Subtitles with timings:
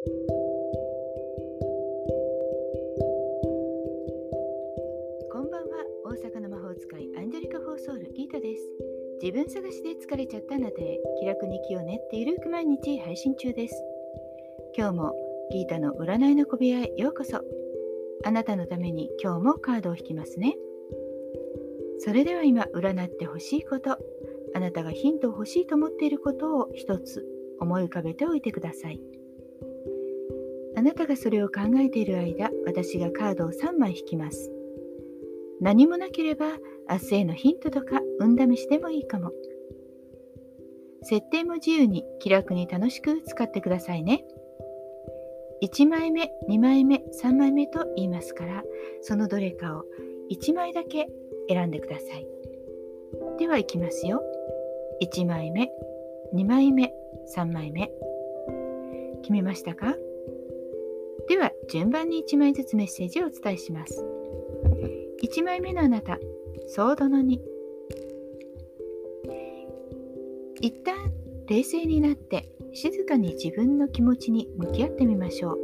[0.00, 0.08] こ
[5.42, 5.84] んばんは。
[6.06, 8.62] 大阪の魔法使いアンジェリカ・フォーソールギータです。
[9.22, 13.74] 自分探しで疲れちゃったあなたへ気楽に気を練っているく毎日配信中です。
[14.74, 15.12] 今日も
[15.52, 17.42] ギータの占いの小部屋へようこそ。
[18.24, 20.56] あなたのために今日もカードを引きますね。
[21.98, 23.98] それでは今占ってほしいこと
[24.54, 27.26] あなたがヒントを欲しいと思っていることを一つ
[27.60, 28.98] 思い浮かべておいてください。
[30.80, 34.50] あなたがそれを考えている間私がカードを3枚引きます
[35.60, 36.56] 何もなければ
[36.88, 39.30] 明日へのヒントとか運試しでもいいかも。
[41.02, 44.24] 設定も自由に気楽に楽しく使ってくださいね。
[45.62, 48.64] 1枚目、2枚目、3枚目と言いますから、
[49.02, 49.84] そのどれかを
[50.32, 51.08] 1枚だけ
[51.48, 52.26] 選んでください。
[53.38, 54.22] ではいきますよ。
[55.02, 55.70] 1枚目、
[56.34, 56.94] 2枚目、
[57.36, 57.92] 3枚目。
[59.22, 59.94] 決めましたか？
[61.30, 64.04] では順番に1枚ずつメッセージをお伝えします。
[65.22, 66.18] 1枚目のあなた、
[66.66, 67.38] ソードの2。
[70.60, 70.96] 一旦
[71.46, 75.58] 冷静になって静かに自分の気持ちに向き合ってみましょう。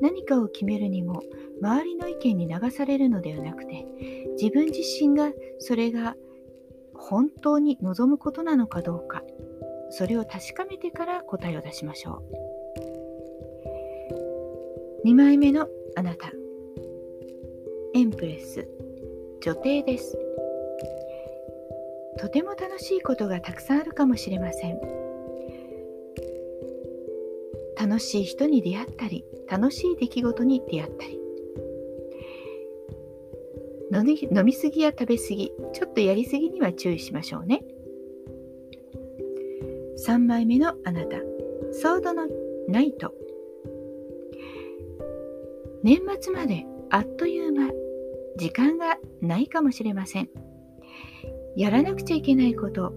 [0.00, 1.22] 何かを決めるにも
[1.62, 3.86] 周りの意見に流されるのではなくて
[4.32, 6.16] 自分自身がそれが
[6.92, 9.22] 本当に望むことなのかどうか
[9.90, 12.55] それを確かめてから答えを出しましょう
[15.06, 16.32] 2枚目のあなた。
[17.94, 18.66] エンプレス。
[19.40, 20.18] 女帝です。
[22.18, 24.80] とても楽しいことがたくさんあるかもしれません。
[27.78, 31.20] 楽しい人に出会ったり楽しい出来事に出会ったり。
[34.32, 37.62] 飲みすぎや食べすぎちょっとやりすぎには注意しましょうね。
[40.04, 41.18] 3枚目のあなた。
[41.70, 42.26] ソードの
[42.66, 43.14] ナイト。
[45.82, 47.70] 年末まであっという間
[48.38, 50.28] 時間がないかもしれません。
[51.56, 52.92] やらなくちゃいけないこと、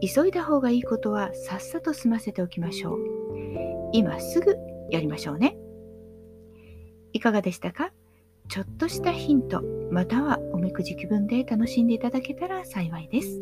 [0.00, 2.98] 急いだ方がいいことはさっさと済ませておきましょう。
[3.92, 4.56] 今すぐ
[4.90, 5.56] やりましょうね。
[7.12, 7.92] いかがでしたか？
[8.48, 13.40] ちょっとしたヒント、またはおみくじ気分で楽しんでいただけたら幸いです。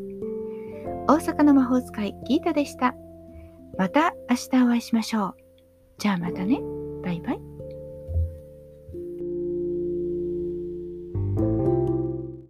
[1.08, 2.94] 大阪の魔法使いギータでした。
[3.78, 5.34] また明日お会いしましょう。
[5.98, 6.60] じゃあまたね。
[7.02, 7.49] バイバイ。